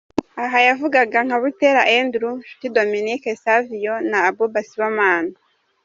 [0.43, 5.35] Aha yavugaga nka Buteera Andrew, Nshuti Dominique Savio na Abouba Sibomana.